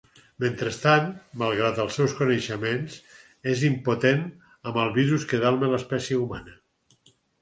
Mentrestant, 0.43 1.09
malgrat 1.41 1.81
els 1.83 1.99
seus 1.99 2.15
coneixements, 2.21 2.95
és 3.53 3.61
impotent 3.69 4.25
amb 4.71 4.81
el 4.85 4.91
virus 4.97 5.27
que 5.33 5.43
delma 5.45 5.71
l'espècie 5.75 6.19
humana. 6.23 6.57